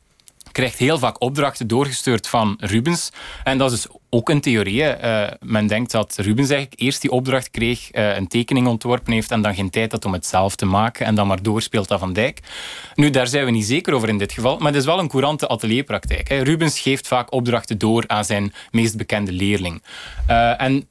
krijgt 0.53 0.79
heel 0.79 0.99
vaak 0.99 1.21
opdrachten 1.21 1.67
doorgestuurd 1.67 2.29
van 2.29 2.57
Rubens. 2.61 3.11
En 3.45 3.59
dat 3.59 3.73
is 3.73 3.87
ook 4.15 4.29
een 4.29 4.41
theorie. 4.41 4.83
Uh, 4.83 5.27
men 5.41 5.67
denkt 5.67 5.91
dat 5.91 6.17
Rubens 6.17 6.51
eigenlijk 6.51 6.81
eerst 6.81 7.01
die 7.01 7.11
opdracht 7.11 7.51
kreeg, 7.51 7.95
uh, 7.95 8.17
een 8.17 8.27
tekening 8.29 8.67
ontworpen 8.67 9.13
heeft 9.13 9.31
en 9.31 9.43
dan 9.43 9.55
geen 9.55 9.71
tijd 9.71 9.93
had 9.93 10.05
om 10.05 10.13
het 10.13 10.27
zelf 10.27 10.57
te 10.57 10.67
maken 10.67 11.07
en 11.07 11.15
dan 11.15 11.27
maar 11.27 11.43
doorspeelt 11.43 11.91
aan 11.91 11.99
Van 11.99 12.13
Dijk. 12.13 12.39
Nu, 12.95 13.11
daar 13.11 13.27
zijn 13.27 13.45
we 13.45 13.51
niet 13.51 13.65
zeker 13.65 13.95
over 13.95 14.09
in 14.09 14.19
dit 14.19 14.33
geval, 14.33 14.59
maar 14.59 14.73
het 14.73 14.81
is 14.81 14.85
wel 14.85 14.99
een 14.99 15.09
courante 15.09 15.49
atelierpraktijk. 15.49 16.29
Hè. 16.29 16.43
Rubens 16.43 16.81
geeft 16.81 17.09
vaak 17.09 17.33
opdrachten 17.33 17.79
door 17.79 18.05
aan 18.07 18.25
zijn 18.25 18.53
meest 18.71 18.97
bekende 18.97 19.33
leerling. 19.33 19.83
Uh, 20.31 20.61
en 20.61 20.89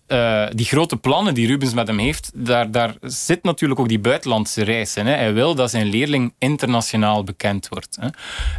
die 0.56 0.66
grote 0.66 0.98
plannen 0.98 1.34
die 1.34 1.48
Rubens 1.48 1.74
met 1.74 1.88
hem 1.88 1.98
heeft, 1.98 2.32
daar, 2.34 2.72
daar 2.72 2.96
zit 3.02 3.44
natuurlijk 3.44 3.80
ook 3.80 3.90
die 3.90 4.00
buitenlandse 4.00 4.64
reis 4.64 4.96
in. 4.96 5.08
Hè. 5.08 5.14
Hij 5.14 5.34
wil 5.34 5.56
dat 5.56 5.70
zijn 5.70 5.88
leerling 5.88 6.34
internationaal 6.40 7.24
bekend 7.24 7.68
wordt. 7.68 7.98
Hè. 8.00 8.08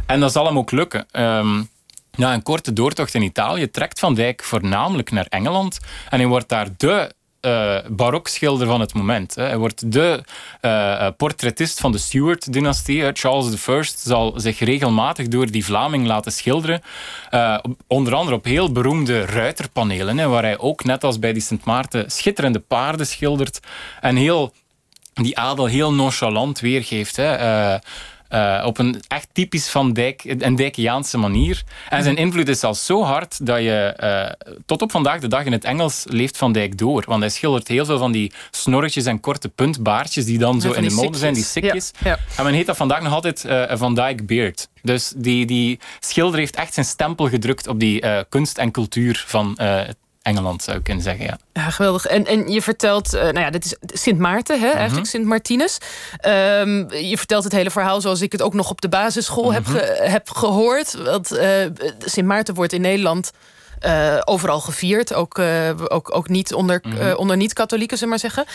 En 0.05 0.19
dat 0.19 0.31
zal 0.31 0.45
hem 0.45 0.57
ook 0.57 0.71
lukken. 0.71 1.05
Um, 1.11 1.71
na 2.17 2.33
een 2.33 2.43
korte 2.43 2.73
doortocht 2.73 3.13
in 3.13 3.21
Italië 3.21 3.69
trekt 3.71 3.99
Van 3.99 4.13
Dijk 4.13 4.43
voornamelijk 4.43 5.11
naar 5.11 5.25
Engeland. 5.29 5.79
En 6.09 6.19
hij 6.19 6.27
wordt 6.27 6.49
daar 6.49 6.67
de 6.77 7.11
uh, 7.41 7.77
barokschilder 7.89 8.67
van 8.67 8.79
het 8.79 8.93
moment. 8.93 9.35
Hij 9.35 9.57
wordt 9.57 9.91
de 9.91 10.23
uh, 10.61 11.07
portretist 11.17 11.79
van 11.79 11.91
de 11.91 11.97
Stuart-dynastie. 11.97 13.09
Charles 13.13 13.67
I 13.67 13.83
zal 13.97 14.33
zich 14.35 14.59
regelmatig 14.59 15.27
door 15.27 15.51
die 15.51 15.65
Vlaming 15.65 16.07
laten 16.07 16.31
schilderen. 16.31 16.81
Onder 17.87 18.15
andere 18.15 18.35
op 18.35 18.45
heel 18.45 18.71
beroemde 18.71 19.25
ruiterpanelen, 19.25 20.17
hè, 20.17 20.27
waar 20.27 20.43
hij 20.43 20.57
ook, 20.57 20.83
net 20.83 21.03
als 21.03 21.19
bij 21.19 21.33
die 21.33 21.41
Sint 21.41 21.65
Maarten, 21.65 22.11
schitterende 22.11 22.59
paarden 22.59 23.07
schildert. 23.07 23.59
En 24.01 24.15
heel 24.15 24.53
die 25.13 25.37
adel 25.37 25.65
heel 25.65 25.93
nonchalant 25.93 26.59
weergeeft. 26.59 27.15
Hè. 27.15 27.77
Op 28.63 28.77
een 28.77 29.01
echt 29.07 29.27
typisch 29.31 29.69
van 29.69 29.93
Dijk, 29.93 30.23
een 30.23 30.55
Dijkiaanse 30.55 31.17
manier. 31.17 31.63
En 31.89 32.03
zijn 32.03 32.15
invloed 32.15 32.47
is 32.47 32.63
al 32.63 32.75
zo 32.75 33.03
hard 33.03 33.45
dat 33.45 33.57
je 33.57 33.97
uh, 34.03 34.55
tot 34.65 34.81
op 34.81 34.91
vandaag 34.91 35.19
de 35.19 35.27
dag 35.27 35.45
in 35.45 35.51
het 35.51 35.63
Engels 35.63 36.05
leeft 36.07 36.37
Van 36.37 36.51
Dijk 36.51 36.77
door. 36.77 37.03
Want 37.07 37.21
hij 37.21 37.29
schildert 37.29 37.67
heel 37.67 37.85
veel 37.85 37.97
van 37.97 38.11
die 38.11 38.31
snorretjes 38.51 39.05
en 39.05 39.19
korte 39.19 39.49
puntbaardjes 39.49 40.25
die 40.25 40.37
dan 40.37 40.61
zo 40.61 40.71
in 40.71 40.87
de 40.87 40.93
mode 40.93 41.17
zijn, 41.17 41.33
die 41.33 41.43
sikjes. 41.43 41.91
Ja, 42.03 42.19
En 42.37 42.43
men 42.43 42.53
heet 42.53 42.65
dat 42.65 42.77
vandaag 42.77 43.01
nog 43.01 43.13
altijd 43.13 43.43
uh, 43.45 43.63
Van 43.69 43.95
Dijk 43.95 44.25
Beard. 44.25 44.67
Dus 44.81 45.13
die, 45.15 45.45
die 45.45 45.79
schilder 45.99 46.39
heeft 46.39 46.55
echt 46.55 46.73
zijn 46.73 46.85
stempel 46.85 47.29
gedrukt 47.29 47.67
op 47.67 47.79
die 47.79 48.03
kunst 48.29 48.57
en 48.57 48.71
cultuur 48.71 49.23
van 49.27 49.53
het 49.61 49.97
Engeland 50.23 50.63
zou 50.63 50.77
ik 50.77 50.83
kunnen 50.83 51.03
zeggen. 51.03 51.25
Ja, 51.25 51.37
ja 51.53 51.69
geweldig. 51.69 52.05
En, 52.05 52.25
en 52.25 52.47
je 52.51 52.61
vertelt, 52.61 53.13
uh, 53.13 53.21
nou 53.21 53.39
ja, 53.39 53.49
dit 53.49 53.65
is 53.65 54.01
Sint 54.01 54.19
Maarten, 54.19 54.59
hè, 54.59 54.67
eigenlijk 54.67 54.93
mhm. 54.93 55.05
Sint 55.05 55.25
Martinus. 55.25 55.77
Um, 56.27 56.91
je 56.91 57.17
vertelt 57.17 57.43
het 57.43 57.53
hele 57.53 57.71
verhaal 57.71 58.01
zoals 58.01 58.21
ik 58.21 58.31
het 58.31 58.41
ook 58.41 58.53
nog 58.53 58.69
op 58.69 58.81
de 58.81 58.89
basisschool 58.89 59.53
heb, 59.53 59.67
mhm. 59.67 59.77
heb 60.11 60.29
gehoord. 60.29 60.93
Want 60.93 61.33
uh, 61.33 61.65
Sint 61.99 62.27
Maarten 62.27 62.53
wordt 62.53 62.73
in 62.73 62.81
Nederland. 62.81 63.31
Uh, 63.85 64.21
overal 64.23 64.59
gevierd, 64.59 65.13
ook, 65.13 65.39
ook, 65.87 66.15
ook 66.15 66.29
niet 66.29 66.53
onder, 66.53 66.81
mm 66.83 67.15
onder 67.15 67.37
niet-katholieken, 67.37 67.97
zullen 67.97 68.09
maar 68.09 68.19
zeggen. 68.31 68.45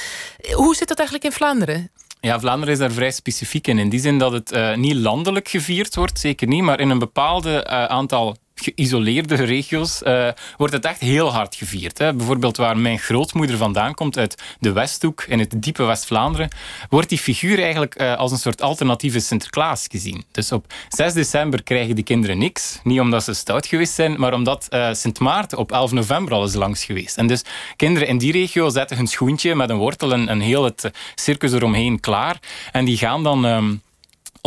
Hoe 0.52 0.74
zit 0.74 0.88
dat 0.88 0.98
eigenlijk 0.98 1.28
in 1.28 1.36
Vlaanderen? 1.36 1.90
Ja, 2.20 2.40
Vlaanderen 2.40 2.74
is 2.74 2.80
daar 2.80 2.90
vrij 2.90 3.10
specifiek 3.10 3.66
in. 3.66 3.78
In 3.78 3.88
die 3.88 4.00
zin 4.00 4.18
dat 4.18 4.32
het 4.32 4.76
niet 4.76 4.96
landelijk 4.96 5.48
gevierd 5.48 5.94
wordt, 5.94 6.18
zeker 6.18 6.46
niet, 6.46 6.62
maar 6.62 6.80
in 6.80 6.90
een 6.90 6.98
bepaalde 6.98 7.66
aantal 7.66 8.36
geïsoleerde 8.62 9.34
regio's 9.34 10.02
uh, 10.02 10.28
wordt 10.56 10.72
het 10.72 10.84
echt 10.84 11.00
heel 11.00 11.32
hard 11.32 11.54
gevierd. 11.54 11.98
Hè. 11.98 12.14
Bijvoorbeeld 12.14 12.56
waar 12.56 12.78
mijn 12.78 12.98
grootmoeder 12.98 13.56
vandaan 13.56 13.94
komt, 13.94 14.18
uit 14.18 14.42
de 14.60 14.72
Westhoek, 14.72 15.22
in 15.22 15.38
het 15.38 15.62
diepe 15.62 15.82
West-Vlaanderen, 15.82 16.48
wordt 16.88 17.08
die 17.08 17.18
figuur 17.18 17.62
eigenlijk 17.62 18.00
uh, 18.00 18.16
als 18.16 18.32
een 18.32 18.38
soort 18.38 18.62
alternatieve 18.62 19.20
Sinterklaas 19.20 19.86
gezien. 19.90 20.24
Dus 20.30 20.52
op 20.52 20.72
6 20.88 21.12
december 21.12 21.62
krijgen 21.62 21.94
die 21.94 22.04
kinderen 22.04 22.38
niks. 22.38 22.80
Niet 22.82 23.00
omdat 23.00 23.24
ze 23.24 23.34
stout 23.34 23.66
geweest 23.66 23.94
zijn, 23.94 24.20
maar 24.20 24.34
omdat 24.34 24.66
uh, 24.70 24.92
Sint 24.92 25.18
Maarten 25.18 25.58
op 25.58 25.72
11 25.72 25.92
november 25.92 26.34
al 26.34 26.44
is 26.44 26.54
langs 26.54 26.84
geweest. 26.84 27.16
En 27.16 27.26
dus 27.26 27.42
kinderen 27.76 28.08
in 28.08 28.18
die 28.18 28.32
regio 28.32 28.68
zetten 28.68 28.96
hun 28.96 29.06
schoentje 29.06 29.54
met 29.54 29.70
een 29.70 29.76
wortel 29.76 30.12
en, 30.12 30.28
en 30.28 30.40
heel 30.40 30.64
het 30.64 30.90
circus 31.14 31.52
eromheen 31.52 32.00
klaar. 32.00 32.38
En 32.72 32.84
die 32.84 32.96
gaan 32.96 33.22
dan... 33.22 33.44
Um, 33.44 33.82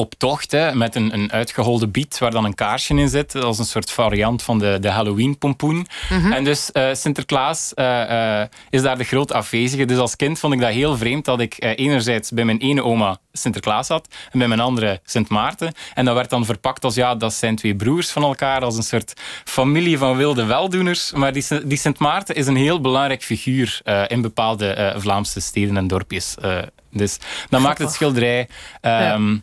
op 0.01 0.13
tocht 0.17 0.51
hè, 0.51 0.75
met 0.75 0.96
een, 0.96 1.13
een 1.13 1.31
uitgeholde 1.31 1.88
biet 1.88 2.17
waar 2.17 2.31
dan 2.31 2.46
een 2.46 2.55
kaarsje 2.55 2.96
in 2.96 3.10
zit. 3.10 3.36
Als 3.36 3.60
een 3.60 3.65
soort 3.65 3.91
variant 3.91 4.43
van 4.43 4.60
de, 4.60 4.77
de 4.81 4.89
Halloween-pompoen. 4.89 5.88
Mhm. 6.10 6.31
En 6.31 6.43
dus 6.43 6.70
uh, 6.74 6.93
Sinterklaas 6.93 7.72
uh, 7.75 8.41
is 8.70 8.81
daar 8.81 8.98
de 8.98 9.03
groot 9.03 9.34
afwezige. 9.34 9.86
Dus 9.86 9.98
als 9.98 10.15
kind 10.15 10.39
vond 10.39 10.53
ik 10.53 10.60
dat 10.60 10.70
heel 10.70 10.98
vreemd 10.98 11.25
dat 11.25 11.39
ik 11.39 11.55
enerzijds 11.60 12.31
bij 12.31 12.46
mijn 12.46 12.60
ene 12.60 12.84
oma 12.84 13.20
Sinterklaas 13.31 13.88
had 13.88 14.08
en 14.31 14.39
bij 14.39 14.48
mijn 14.48 14.60
andere 14.60 15.00
Sint 15.03 15.29
Maarten. 15.29 15.74
En 15.93 16.05
dat 16.05 16.15
werd 16.15 16.29
dan 16.29 16.46
verpakt 16.46 16.84
als 16.84 16.96
ja, 16.96 17.15
dat 17.15 17.34
zijn 17.34 17.55
twee 17.55 17.75
broers 17.75 18.10
van 18.10 18.24
elkaar, 18.24 18.62
als 18.62 18.77
een 18.77 18.84
soort 18.84 19.13
familie 19.46 19.98
van 19.98 20.17
wilde 20.17 20.46
weldoeners. 20.46 21.12
Maar 21.12 21.34
die, 21.34 21.46
die 21.65 21.77
Sint 21.77 22.00
Maarten 22.00 22.36
is 22.36 22.48
een 22.48 22.55
heel 22.55 22.81
belangrijk 22.81 23.24
figuur 23.24 23.81
in 24.08 24.22
bepaalde 24.22 24.96
Vlaamse 24.98 25.39
steden 25.39 25.77
en 25.77 25.88
dorpjes. 25.88 26.36
dus 26.91 27.17
dat 27.50 27.62
maakt 27.62 27.79
het 27.79 27.91
schilderij. 27.91 28.48
Ehm, 28.81 29.36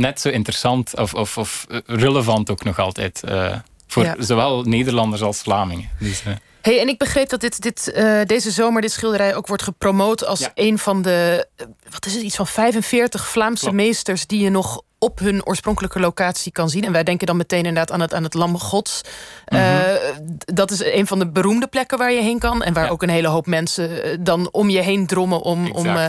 net 0.00 0.20
zo 0.20 0.28
interessant 0.28 0.98
of, 0.98 1.14
of, 1.14 1.38
of 1.38 1.66
relevant 1.86 2.50
ook 2.50 2.64
nog 2.64 2.78
altijd. 2.78 3.22
Uh, 3.28 3.56
voor 3.86 4.14
zowel 4.18 4.62
Nederlanders 4.62 5.22
als 5.22 5.38
Vlamingen. 5.38 5.90
Dus, 5.98 6.22
uh. 6.26 6.32
Hey, 6.62 6.80
en 6.80 6.88
ik 6.88 6.98
begreep 6.98 7.28
dat 7.28 7.40
dit, 7.40 7.62
dit, 7.62 7.92
uh, 7.96 8.20
deze 8.26 8.50
zomer 8.50 8.82
dit 8.82 8.92
schilderij 8.92 9.34
ook 9.36 9.46
wordt 9.46 9.62
gepromoot 9.62 10.26
als 10.26 10.48
een 10.54 10.78
van 10.78 11.02
de, 11.02 11.46
wat 11.90 12.06
is 12.06 12.14
het, 12.14 12.22
iets 12.22 12.36
van 12.36 12.46
45 12.46 13.28
Vlaamse 13.28 13.72
meesters 13.72 14.26
die 14.26 14.40
je 14.40 14.50
nog 14.50 14.82
op 15.02 15.18
hun 15.18 15.46
oorspronkelijke 15.46 16.00
locatie 16.00 16.52
kan 16.52 16.68
zien. 16.68 16.84
En 16.84 16.92
wij 16.92 17.02
denken 17.02 17.26
dan 17.26 17.36
meteen 17.36 17.58
inderdaad 17.58 17.92
aan 17.92 18.00
het, 18.00 18.14
aan 18.14 18.22
het 18.22 18.34
Lam 18.34 18.58
Gods. 18.58 19.00
Eh, 19.44 19.78
dat 20.44 20.70
is 20.70 20.84
een 20.84 21.06
van 21.06 21.18
de 21.18 21.28
beroemde 21.28 21.66
plekken 21.66 21.98
waar 21.98 22.12
je 22.12 22.22
heen 22.22 22.38
kan. 22.38 22.62
En 22.62 22.72
waar 22.72 22.90
ook 22.90 23.02
een 23.02 23.08
hele 23.08 23.28
hoop 23.28 23.46
mensen 23.46 24.04
eh, 24.04 24.16
dan 24.20 24.48
om 24.52 24.70
je 24.70 24.80
heen 24.80 25.06
drommen 25.06 25.40
om, 25.40 25.70
om 25.70 25.86
uh, 25.86 26.08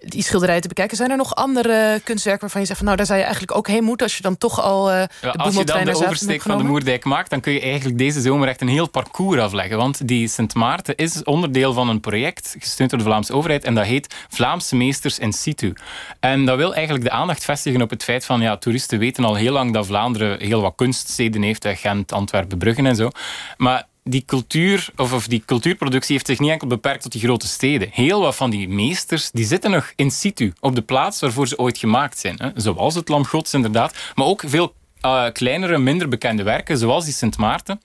die 0.00 0.22
schilderijen 0.22 0.62
te 0.62 0.68
bekijken. 0.68 0.96
Zijn 0.96 1.10
er 1.10 1.16
nog 1.16 1.34
andere 1.34 2.00
kunstwerken 2.04 2.40
waarvan 2.40 2.60
je 2.60 2.66
zegt 2.66 2.78
van 2.78 2.86
nou 2.86 2.98
daar 2.98 3.06
zou 3.06 3.18
je 3.18 3.24
eigenlijk 3.24 3.56
ook 3.56 3.68
heen 3.68 3.84
moeten 3.84 4.06
als 4.06 4.16
je 4.16 4.22
dan 4.22 4.38
toch 4.38 4.62
al 4.62 4.92
uh, 4.92 5.02
de 5.20 5.32
Als 5.32 5.54
je 5.54 5.64
dan 5.64 5.84
de 5.84 5.96
oversteek 5.96 6.42
van 6.42 6.58
de 6.58 6.64
Moerdijk 6.64 7.04
maakt, 7.04 7.30
dan 7.30 7.40
kun 7.40 7.52
je 7.52 7.60
eigenlijk 7.60 7.98
deze 7.98 8.20
zomer 8.20 8.48
echt 8.48 8.60
een 8.60 8.68
heel 8.68 8.88
parcours 8.88 9.40
afleggen. 9.40 9.76
Want 9.76 10.08
die 10.08 10.28
Sint 10.28 10.54
Maarten 10.54 10.96
is 10.96 11.22
onderdeel 11.22 11.72
van 11.72 11.88
een 11.88 12.00
project 12.00 12.56
gesteund 12.58 12.90
door 12.90 12.98
de 12.98 13.04
Vlaamse 13.04 13.32
overheid 13.32 13.64
en 13.64 13.74
dat 13.74 13.84
heet 13.84 14.14
Vlaamse 14.28 14.76
Meesters 14.76 15.18
in 15.18 15.32
Situ. 15.32 15.74
En 16.20 16.44
dat 16.44 16.56
wil 16.56 16.74
eigenlijk 16.74 17.04
de 17.04 17.10
aandacht 17.10 17.44
vestigen 17.44 17.82
op 17.82 17.90
het 17.90 18.04
feit 18.04 18.23
van 18.24 18.40
ja, 18.40 18.56
toeristen 18.56 18.98
weten 18.98 19.24
al 19.24 19.34
heel 19.34 19.52
lang 19.52 19.72
dat 19.72 19.86
Vlaanderen 19.86 20.40
heel 20.40 20.60
wat 20.60 20.72
kunststeden 20.76 21.42
heeft, 21.42 21.66
Gent, 21.68 22.12
Antwerpen, 22.12 22.58
Bruggen 22.58 22.86
en 22.86 22.96
zo. 22.96 23.10
Maar 23.56 23.86
die 24.04 24.24
cultuur 24.26 24.88
of, 24.96 25.12
of, 25.12 25.26
die 25.26 25.42
cultuurproductie 25.46 26.14
heeft 26.14 26.26
zich 26.26 26.38
niet 26.38 26.50
enkel 26.50 26.68
beperkt 26.68 27.02
tot 27.02 27.12
die 27.12 27.20
grote 27.20 27.46
steden. 27.46 27.88
Heel 27.92 28.20
wat 28.20 28.36
van 28.36 28.50
die 28.50 28.68
meesters 28.68 29.30
die 29.30 29.44
zitten 29.44 29.70
nog 29.70 29.92
in 29.96 30.10
situ, 30.10 30.52
op 30.60 30.74
de 30.74 30.82
plaats 30.82 31.20
waarvoor 31.20 31.48
ze 31.48 31.58
ooit 31.58 31.78
gemaakt 31.78 32.18
zijn. 32.18 32.36
Hè. 32.38 32.50
Zoals 32.54 32.94
het 32.94 33.08
Lam 33.08 33.26
Gods 33.26 33.54
inderdaad, 33.54 33.96
maar 34.14 34.26
ook 34.26 34.42
veel 34.46 34.74
uh, 35.02 35.24
kleinere, 35.32 35.78
minder 35.78 36.08
bekende 36.08 36.42
werken, 36.42 36.78
zoals 36.78 37.04
die 37.04 37.14
Sint 37.14 37.36
Maarten. 37.36 37.80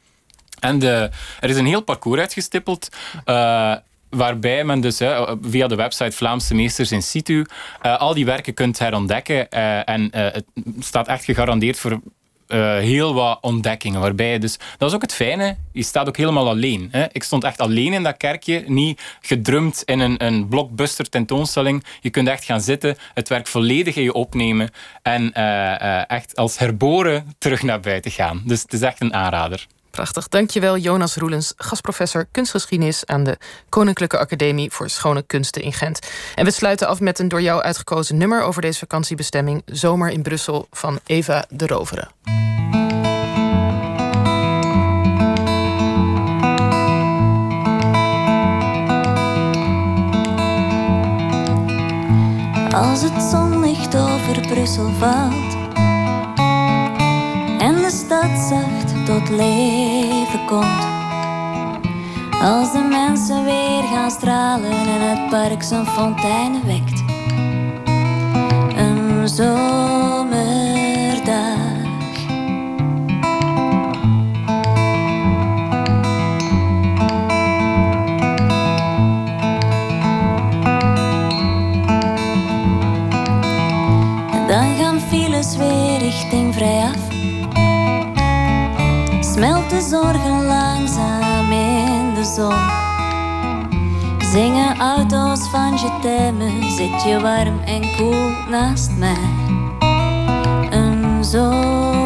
En 0.59 0.79
de, 0.79 1.09
er 1.39 1.49
is 1.49 1.57
een 1.57 1.65
heel 1.65 1.81
parcours 1.81 2.19
uitgestippeld. 2.19 2.89
Uh, 3.25 3.75
waarbij 4.09 4.63
men 4.63 4.81
dus 4.81 4.97
via 5.41 5.67
de 5.67 5.75
website 5.75 6.11
Vlaamse 6.11 6.55
Meesters 6.55 6.91
in 6.91 7.01
Situ 7.01 7.45
uh, 7.85 7.97
al 7.99 8.13
die 8.13 8.25
werken 8.25 8.53
kunt 8.53 8.79
herontdekken. 8.79 9.47
Uh, 9.53 9.89
en 9.89 10.01
uh, 10.01 10.09
het 10.11 10.45
staat 10.79 11.07
echt 11.07 11.23
gegarandeerd 11.23 11.79
voor 11.79 11.99
heel 12.79 13.13
wat 13.13 13.37
ontdekkingen. 13.41 14.01
Waarbij 14.01 14.39
dus, 14.39 14.59
dat 14.77 14.89
is 14.89 14.95
ook 14.95 15.01
het 15.01 15.13
fijne, 15.13 15.57
je 15.71 15.83
staat 15.83 16.07
ook 16.07 16.17
helemaal 16.17 16.47
alleen. 16.47 16.87
Hè. 16.91 17.05
Ik 17.11 17.23
stond 17.23 17.43
echt 17.43 17.59
alleen 17.59 17.93
in 17.93 18.03
dat 18.03 18.17
kerkje, 18.17 18.63
niet 18.67 19.01
gedrumd 19.21 19.81
in 19.85 19.99
een, 19.99 20.25
een 20.25 20.47
blockbuster 20.47 21.09
tentoonstelling. 21.09 21.83
Je 22.01 22.09
kunt 22.09 22.27
echt 22.27 22.43
gaan 22.43 22.61
zitten, 22.61 22.97
het 23.13 23.29
werk 23.29 23.47
volledig 23.47 23.95
in 23.95 24.03
je 24.03 24.13
opnemen 24.13 24.69
en 25.01 25.33
echt 26.07 26.35
als 26.35 26.57
herboren 26.57 27.33
terug 27.37 27.63
naar 27.63 27.79
buiten 27.79 28.11
gaan. 28.11 28.41
Dus 28.45 28.61
het 28.61 28.73
is 28.73 28.81
echt 28.81 29.01
een 29.01 29.13
aanrader. 29.13 29.67
Prachtig. 29.91 30.27
Dankjewel 30.27 30.77
Jonas 30.77 31.15
Roelens, 31.15 31.53
gastprofessor 31.57 32.27
kunstgeschiedenis 32.31 33.05
aan 33.05 33.23
de 33.23 33.37
Koninklijke 33.69 34.17
Academie 34.17 34.71
voor 34.71 34.89
Schone 34.89 35.21
Kunsten 35.21 35.61
in 35.61 35.73
Gent. 35.73 35.99
En 36.35 36.45
we 36.45 36.51
sluiten 36.51 36.87
af 36.87 36.99
met 36.99 37.19
een 37.19 37.27
door 37.27 37.41
jou 37.41 37.61
uitgekozen 37.61 38.17
nummer 38.17 38.41
over 38.41 38.61
deze 38.61 38.79
vakantiebestemming 38.79 39.61
Zomer 39.65 40.09
in 40.09 40.21
Brussel 40.21 40.67
van 40.71 40.99
Eva 41.05 41.45
de 41.49 41.67
Rovere. 41.67 42.07
Als 52.71 53.01
het 53.01 53.21
zonlicht 53.31 53.95
over 53.95 54.41
Brussel 54.47 54.89
valt 54.99 55.57
en 57.59 57.75
de 57.75 57.89
stad 57.91 58.39
zacht 58.49 58.78
leven 59.27 60.45
komt. 60.45 60.87
Als 62.41 62.71
de 62.71 62.87
mensen 62.89 63.43
weer 63.43 63.83
gaan 63.83 64.11
stralen 64.11 64.71
en 64.71 65.09
het 65.09 65.29
park 65.29 65.63
zijn 65.63 65.85
fonteinen 65.85 66.65
wekt. 66.65 67.03
Een 68.75 69.27
zomerdag. 69.27 69.57
En 84.31 84.47
dan 84.47 84.75
gaan 84.75 84.99
files 84.99 85.57
weer 85.57 85.97
richting 85.97 86.53
vrijaf 86.53 87.08
smelt 87.08 87.08
de 89.69 89.81
zorgen 89.81 90.45
langzaam 90.45 91.51
in 91.51 92.13
de 92.13 92.23
zon. 92.35 92.87
Zingen 94.31 94.77
auto's 94.77 95.49
van 95.49 95.71
je 95.71 95.97
temmen, 96.01 96.71
zit 96.71 97.03
je 97.03 97.19
warm 97.21 97.59
en 97.59 97.95
koel 97.97 98.29
naast 98.49 98.91
mij. 98.97 99.29
Een 100.69 101.23
zomerdag. 101.23 101.98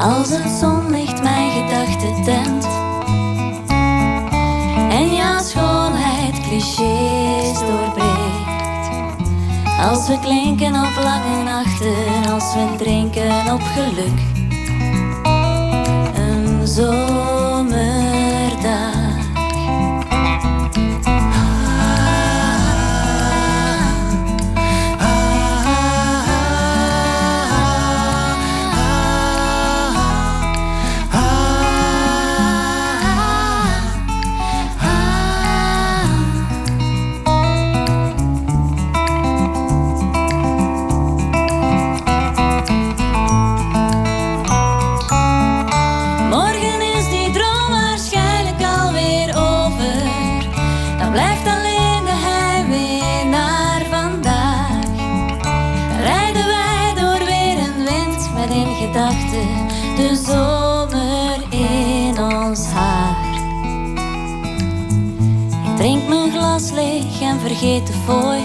Als 0.00 0.28
het 0.28 0.50
zonlicht 0.60 1.22
mijn 1.22 1.50
gedachten 1.50 2.22
tent 2.24 2.64
en 4.90 5.14
jouw 5.14 5.38
schoonheid 5.42 6.40
clichés 6.48 7.58
doorbreekt. 7.58 8.46
Als 9.90 10.08
we 10.08 10.18
klinken 10.20 10.74
op 10.74 11.02
lange 11.04 11.42
nachten, 11.44 12.32
als 12.32 12.54
we 12.54 12.74
drinken 12.76 13.52
op 13.52 13.62
geluk. 13.62 14.20
Een 16.14 16.66
zomerdag. 16.66 17.35
de 59.96 60.16
zomer 60.26 61.46
in 61.50 62.18
ons 62.18 62.66
haar. 62.66 63.16
Ik 65.64 65.76
drink 65.76 66.08
mijn 66.08 66.30
glas 66.30 66.70
leeg 66.70 67.20
en 67.20 67.40
vergeet 67.40 67.86
de 67.86 67.92
fooi. 67.92 68.40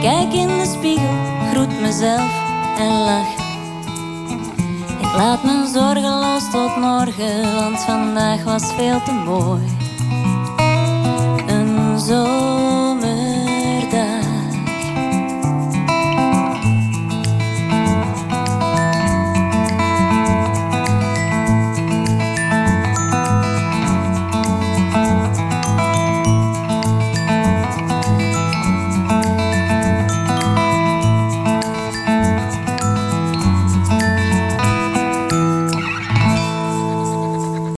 Kijk 0.00 0.32
in 0.32 0.46
de 0.46 0.74
spiegel, 0.78 1.14
groet 1.52 1.80
mezelf 1.80 2.32
en 2.78 3.04
lach. 3.04 3.32
Ik 5.00 5.16
laat 5.16 5.44
mijn 5.44 5.66
zorgen 5.66 6.18
los 6.18 6.50
tot 6.50 6.76
morgen, 6.76 7.54
want 7.54 7.80
vandaag 7.80 8.44
was 8.44 8.64
veel 8.76 9.02
te 9.02 9.12
mooi. 9.12 9.62
Een 11.46 11.98
zomer. 11.98 12.73